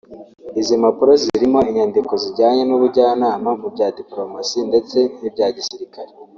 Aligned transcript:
Izi 0.59 0.75
mpapuro 0.81 1.11
zirimo 1.23 1.59
inyandiko 1.69 2.13
zijyanye 2.23 2.63
n’ubujyanama 2.65 3.49
mu 3.61 3.67
bya 3.73 3.87
dipolomasi 3.97 4.57
ndetse 4.69 4.97
n’ibya 5.19 5.47
gisirikare 5.57 6.11